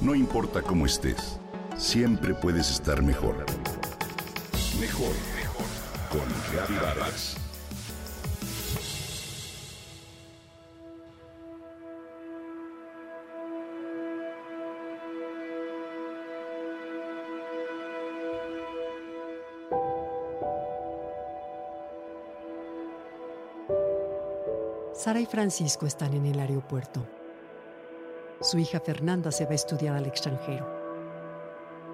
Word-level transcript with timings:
No 0.00 0.14
importa 0.14 0.62
cómo 0.62 0.86
estés, 0.86 1.38
siempre 1.76 2.32
puedes 2.32 2.70
estar 2.70 3.02
mejor. 3.02 3.44
Mejor, 4.80 5.12
mejor. 5.36 5.66
Con 6.10 6.76
Vargas. 6.80 7.36
Sara 24.94 25.20
y 25.20 25.26
Francisco 25.26 25.86
están 25.86 26.14
en 26.14 26.24
el 26.24 26.40
aeropuerto. 26.40 27.19
Su 28.42 28.58
hija 28.58 28.80
Fernanda 28.80 29.30
se 29.30 29.44
va 29.44 29.52
a 29.52 29.54
estudiar 29.54 29.96
al 29.96 30.06
extranjero. 30.06 30.66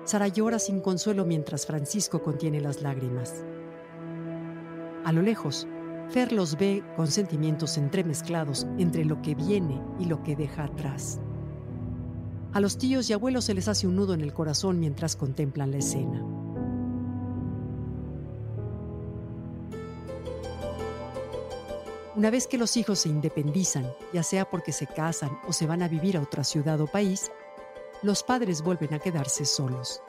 Sara 0.04 0.28
llora 0.28 0.60
sin 0.60 0.80
consuelo 0.80 1.24
mientras 1.24 1.66
Francisco 1.66 2.22
contiene 2.22 2.60
las 2.60 2.82
lágrimas. 2.82 3.44
A 5.04 5.12
lo 5.12 5.22
lejos, 5.22 5.66
Fer 6.08 6.30
los 6.30 6.56
ve 6.56 6.84
con 6.94 7.08
sentimientos 7.08 7.76
entremezclados 7.76 8.64
entre 8.78 9.04
lo 9.04 9.20
que 9.22 9.34
viene 9.34 9.82
y 9.98 10.04
lo 10.04 10.22
que 10.22 10.36
deja 10.36 10.64
atrás. 10.64 11.20
A 12.52 12.60
los 12.60 12.78
tíos 12.78 13.10
y 13.10 13.12
abuelos 13.12 13.44
se 13.44 13.54
les 13.54 13.66
hace 13.66 13.88
un 13.88 13.96
nudo 13.96 14.14
en 14.14 14.20
el 14.20 14.32
corazón 14.32 14.78
mientras 14.78 15.16
contemplan 15.16 15.72
la 15.72 15.78
escena. 15.78 16.24
Una 22.16 22.30
vez 22.30 22.46
que 22.46 22.56
los 22.56 22.78
hijos 22.78 23.00
se 23.00 23.10
independizan, 23.10 23.92
ya 24.14 24.22
sea 24.22 24.48
porque 24.48 24.72
se 24.72 24.86
casan 24.86 25.38
o 25.46 25.52
se 25.52 25.66
van 25.66 25.82
a 25.82 25.88
vivir 25.88 26.16
a 26.16 26.22
otra 26.22 26.44
ciudad 26.44 26.80
o 26.80 26.86
país, 26.86 27.30
los 28.02 28.22
padres 28.22 28.62
vuelven 28.62 28.94
a 28.94 28.98
quedarse 28.98 29.44
solos. 29.44 30.00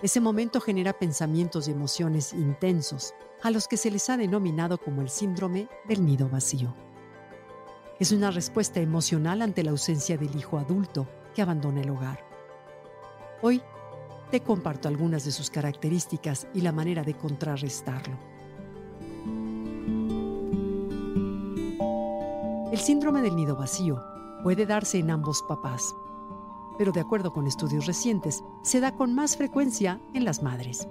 Ese 0.00 0.20
momento 0.20 0.60
genera 0.60 0.92
pensamientos 0.92 1.66
y 1.66 1.72
emociones 1.72 2.32
intensos, 2.32 3.14
a 3.42 3.50
los 3.50 3.66
que 3.66 3.76
se 3.76 3.90
les 3.90 4.08
ha 4.10 4.16
denominado 4.16 4.78
como 4.78 5.02
el 5.02 5.08
síndrome 5.08 5.68
del 5.88 6.06
nido 6.06 6.28
vacío. 6.28 6.72
Es 7.98 8.12
una 8.12 8.30
respuesta 8.30 8.78
emocional 8.78 9.42
ante 9.42 9.64
la 9.64 9.72
ausencia 9.72 10.16
del 10.16 10.36
hijo 10.36 10.56
adulto 10.56 11.08
que 11.34 11.42
abandona 11.42 11.80
el 11.80 11.90
hogar. 11.90 12.24
Hoy 13.42 13.60
te 14.30 14.40
comparto 14.40 14.86
algunas 14.86 15.24
de 15.24 15.32
sus 15.32 15.50
características 15.50 16.46
y 16.54 16.60
la 16.60 16.70
manera 16.70 17.02
de 17.02 17.14
contrarrestarlo. 17.14 18.37
El 22.70 22.78
síndrome 22.78 23.22
del 23.22 23.34
nido 23.34 23.56
vacío 23.56 24.04
puede 24.42 24.66
darse 24.66 24.98
en 24.98 25.10
ambos 25.10 25.42
papás, 25.48 25.94
pero 26.76 26.92
de 26.92 27.00
acuerdo 27.00 27.32
con 27.32 27.46
estudios 27.46 27.86
recientes, 27.86 28.44
se 28.62 28.78
da 28.80 28.94
con 28.94 29.14
más 29.14 29.38
frecuencia 29.38 30.02
en 30.12 30.26
las 30.26 30.42
madres. 30.42 30.86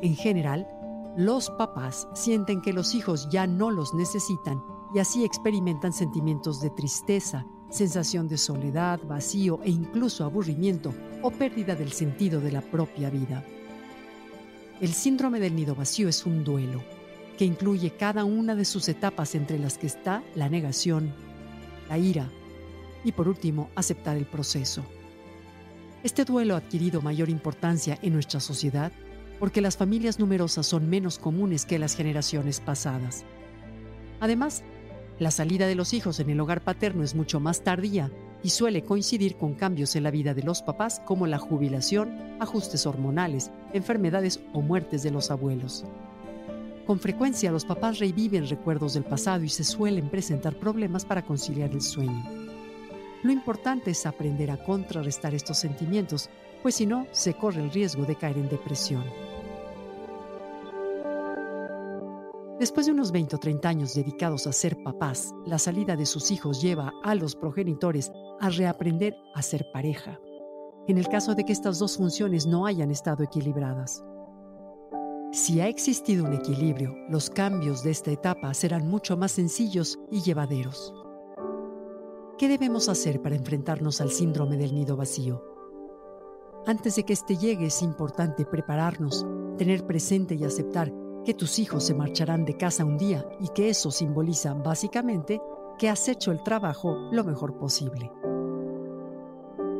En 0.00 0.14
general, 0.14 0.68
los 1.16 1.50
papás 1.50 2.06
sienten 2.14 2.62
que 2.62 2.72
los 2.72 2.94
hijos 2.94 3.28
ya 3.28 3.48
no 3.48 3.72
los 3.72 3.92
necesitan 3.92 4.62
y 4.94 5.00
así 5.00 5.24
experimentan 5.24 5.92
sentimientos 5.92 6.60
de 6.60 6.70
tristeza, 6.70 7.44
sensación 7.70 8.28
de 8.28 8.38
soledad, 8.38 9.00
vacío 9.04 9.58
e 9.64 9.70
incluso 9.70 10.24
aburrimiento 10.24 10.94
o 11.22 11.32
pérdida 11.32 11.74
del 11.74 11.90
sentido 11.90 12.40
de 12.40 12.52
la 12.52 12.60
propia 12.60 13.10
vida. 13.10 13.44
El 14.80 14.92
síndrome 14.92 15.40
del 15.40 15.56
nido 15.56 15.74
vacío 15.74 16.08
es 16.08 16.24
un 16.24 16.44
duelo 16.44 16.80
que 17.38 17.44
incluye 17.44 17.92
cada 17.92 18.24
una 18.24 18.56
de 18.56 18.64
sus 18.64 18.88
etapas 18.88 19.36
entre 19.36 19.60
las 19.60 19.78
que 19.78 19.86
está 19.86 20.24
la 20.34 20.48
negación, 20.48 21.14
la 21.88 21.96
ira 21.96 22.28
y 23.04 23.12
por 23.12 23.28
último 23.28 23.70
aceptar 23.76 24.16
el 24.16 24.26
proceso. 24.26 24.84
Este 26.02 26.24
duelo 26.24 26.54
ha 26.54 26.58
adquirido 26.58 27.00
mayor 27.00 27.30
importancia 27.30 27.96
en 28.02 28.12
nuestra 28.12 28.40
sociedad 28.40 28.90
porque 29.38 29.60
las 29.60 29.76
familias 29.76 30.18
numerosas 30.18 30.66
son 30.66 30.90
menos 30.90 31.20
comunes 31.20 31.64
que 31.64 31.78
las 31.78 31.94
generaciones 31.94 32.58
pasadas. 32.58 33.24
Además, 34.18 34.64
la 35.20 35.30
salida 35.30 35.68
de 35.68 35.76
los 35.76 35.94
hijos 35.94 36.18
en 36.18 36.30
el 36.30 36.40
hogar 36.40 36.64
paterno 36.64 37.04
es 37.04 37.14
mucho 37.14 37.38
más 37.38 37.62
tardía 37.62 38.10
y 38.42 38.50
suele 38.50 38.82
coincidir 38.82 39.36
con 39.36 39.54
cambios 39.54 39.94
en 39.94 40.02
la 40.02 40.10
vida 40.10 40.34
de 40.34 40.42
los 40.42 40.62
papás 40.62 41.00
como 41.04 41.28
la 41.28 41.38
jubilación, 41.38 42.36
ajustes 42.40 42.84
hormonales, 42.84 43.52
enfermedades 43.72 44.40
o 44.52 44.60
muertes 44.60 45.04
de 45.04 45.12
los 45.12 45.30
abuelos. 45.30 45.84
Con 46.88 46.98
frecuencia 47.00 47.52
los 47.52 47.66
papás 47.66 47.98
reviven 47.98 48.48
recuerdos 48.48 48.94
del 48.94 49.04
pasado 49.04 49.44
y 49.44 49.50
se 49.50 49.62
suelen 49.62 50.08
presentar 50.08 50.58
problemas 50.58 51.04
para 51.04 51.22
conciliar 51.22 51.70
el 51.72 51.82
sueño. 51.82 52.24
Lo 53.22 53.30
importante 53.30 53.90
es 53.90 54.06
aprender 54.06 54.50
a 54.50 54.64
contrarrestar 54.64 55.34
estos 55.34 55.58
sentimientos, 55.58 56.30
pues 56.62 56.76
si 56.76 56.86
no, 56.86 57.06
se 57.10 57.34
corre 57.34 57.62
el 57.62 57.70
riesgo 57.70 58.06
de 58.06 58.16
caer 58.16 58.38
en 58.38 58.48
depresión. 58.48 59.04
Después 62.58 62.86
de 62.86 62.92
unos 62.92 63.12
20 63.12 63.36
o 63.36 63.38
30 63.38 63.68
años 63.68 63.94
dedicados 63.94 64.46
a 64.46 64.52
ser 64.52 64.82
papás, 64.82 65.34
la 65.44 65.58
salida 65.58 65.94
de 65.94 66.06
sus 66.06 66.30
hijos 66.30 66.62
lleva 66.62 66.94
a 67.04 67.14
los 67.14 67.36
progenitores 67.36 68.10
a 68.40 68.48
reaprender 68.48 69.14
a 69.34 69.42
ser 69.42 69.66
pareja, 69.74 70.18
en 70.86 70.96
el 70.96 71.06
caso 71.08 71.34
de 71.34 71.44
que 71.44 71.52
estas 71.52 71.78
dos 71.78 71.98
funciones 71.98 72.46
no 72.46 72.64
hayan 72.64 72.90
estado 72.90 73.24
equilibradas. 73.24 74.02
Si 75.30 75.60
ha 75.60 75.68
existido 75.68 76.24
un 76.24 76.32
equilibrio, 76.32 76.96
los 77.10 77.28
cambios 77.28 77.82
de 77.82 77.90
esta 77.90 78.10
etapa 78.10 78.54
serán 78.54 78.88
mucho 78.88 79.14
más 79.18 79.32
sencillos 79.32 79.98
y 80.10 80.22
llevaderos. 80.22 80.94
¿Qué 82.38 82.48
debemos 82.48 82.88
hacer 82.88 83.20
para 83.20 83.36
enfrentarnos 83.36 84.00
al 84.00 84.10
síndrome 84.10 84.56
del 84.56 84.74
nido 84.74 84.96
vacío? 84.96 85.44
Antes 86.66 86.96
de 86.96 87.02
que 87.02 87.12
este 87.12 87.36
llegue 87.36 87.66
es 87.66 87.82
importante 87.82 88.46
prepararnos, 88.46 89.26
tener 89.58 89.86
presente 89.86 90.34
y 90.34 90.44
aceptar 90.44 90.90
que 91.26 91.34
tus 91.34 91.58
hijos 91.58 91.84
se 91.84 91.94
marcharán 91.94 92.46
de 92.46 92.56
casa 92.56 92.86
un 92.86 92.96
día 92.96 93.28
y 93.38 93.48
que 93.48 93.68
eso 93.68 93.90
simboliza 93.90 94.54
básicamente 94.54 95.42
que 95.78 95.90
has 95.90 96.08
hecho 96.08 96.32
el 96.32 96.42
trabajo 96.42 96.96
lo 97.12 97.22
mejor 97.22 97.58
posible. 97.58 98.10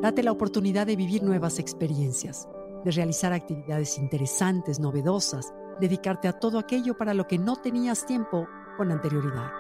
Date 0.02 0.22
la 0.22 0.32
oportunidad 0.32 0.86
de 0.86 0.96
vivir 0.96 1.22
nuevas 1.22 1.58
experiencias 1.58 2.46
de 2.84 2.90
realizar 2.90 3.32
actividades 3.32 3.98
interesantes, 3.98 4.80
novedosas, 4.80 5.52
dedicarte 5.80 6.28
a 6.28 6.32
todo 6.32 6.58
aquello 6.58 6.96
para 6.96 7.14
lo 7.14 7.26
que 7.26 7.38
no 7.38 7.56
tenías 7.56 8.06
tiempo 8.06 8.46
con 8.76 8.92
anterioridad. 8.92 9.50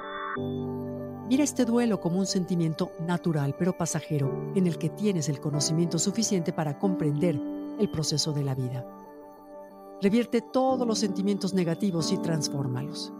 Mira 1.28 1.44
este 1.44 1.64
duelo 1.64 2.00
como 2.00 2.18
un 2.18 2.26
sentimiento 2.26 2.92
natural 3.00 3.54
pero 3.58 3.76
pasajero 3.76 4.52
en 4.54 4.66
el 4.66 4.78
que 4.78 4.88
tienes 4.88 5.28
el 5.28 5.40
conocimiento 5.40 5.98
suficiente 5.98 6.52
para 6.52 6.78
comprender 6.78 7.38
el 7.78 7.90
proceso 7.90 8.32
de 8.32 8.44
la 8.44 8.54
vida. 8.54 8.86
Revierte 10.00 10.40
todos 10.40 10.86
los 10.86 10.98
sentimientos 10.98 11.54
negativos 11.54 12.12
y 12.12 12.18
transfórmalos. 12.18 13.12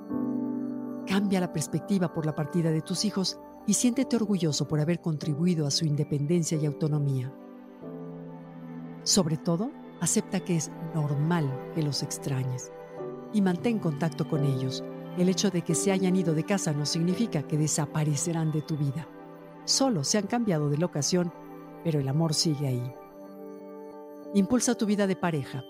Cambia 1.06 1.40
la 1.40 1.52
perspectiva 1.52 2.12
por 2.12 2.24
la 2.24 2.34
partida 2.34 2.70
de 2.70 2.82
tus 2.82 3.04
hijos 3.04 3.38
y 3.66 3.74
siéntete 3.74 4.16
orgulloso 4.16 4.68
por 4.68 4.80
haber 4.80 5.00
contribuido 5.00 5.66
a 5.66 5.70
su 5.70 5.84
independencia 5.84 6.56
y 6.56 6.66
autonomía. 6.66 7.32
Sobre 9.02 9.36
todo, 9.36 9.70
Acepta 10.00 10.40
que 10.40 10.56
es 10.56 10.70
normal 10.94 11.50
que 11.74 11.82
los 11.82 12.02
extrañes 12.02 12.70
y 13.32 13.42
mantén 13.42 13.78
contacto 13.78 14.28
con 14.28 14.44
ellos. 14.44 14.84
El 15.16 15.28
hecho 15.28 15.50
de 15.50 15.62
que 15.62 15.74
se 15.74 15.90
hayan 15.90 16.14
ido 16.14 16.34
de 16.34 16.44
casa 16.44 16.72
no 16.72 16.86
significa 16.86 17.42
que 17.42 17.58
desaparecerán 17.58 18.52
de 18.52 18.62
tu 18.62 18.76
vida. 18.76 19.08
Solo 19.64 20.04
se 20.04 20.18
han 20.18 20.28
cambiado 20.28 20.70
de 20.70 20.78
locación, 20.78 21.32
pero 21.82 21.98
el 21.98 22.08
amor 22.08 22.32
sigue 22.32 22.68
ahí. 22.68 22.94
Impulsa 24.34 24.76
tu 24.76 24.86
vida 24.86 25.06
de 25.08 25.16
pareja. 25.16 25.64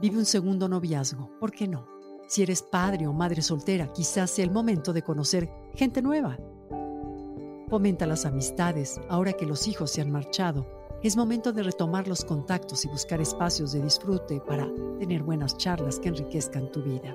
Vive 0.00 0.18
un 0.18 0.26
segundo 0.26 0.68
noviazgo, 0.68 1.30
¿por 1.40 1.50
qué 1.50 1.66
no? 1.66 1.86
Si 2.28 2.42
eres 2.42 2.62
padre 2.62 3.06
o 3.06 3.14
madre 3.14 3.40
soltera, 3.40 3.90
quizás 3.92 4.30
sea 4.30 4.44
el 4.44 4.50
momento 4.50 4.92
de 4.92 5.02
conocer 5.02 5.50
gente 5.74 6.02
nueva. 6.02 6.36
Fomenta 7.70 8.06
las 8.06 8.26
amistades 8.26 9.00
ahora 9.08 9.32
que 9.32 9.46
los 9.46 9.66
hijos 9.66 9.90
se 9.90 10.02
han 10.02 10.10
marchado 10.10 10.77
es 11.02 11.16
momento 11.16 11.52
de 11.52 11.62
retomar 11.62 12.08
los 12.08 12.24
contactos 12.24 12.84
y 12.84 12.88
buscar 12.88 13.20
espacios 13.20 13.72
de 13.72 13.82
disfrute 13.82 14.40
para 14.40 14.68
tener 14.98 15.22
buenas 15.22 15.56
charlas 15.56 16.00
que 16.00 16.08
enriquezcan 16.08 16.72
tu 16.72 16.82
vida. 16.82 17.14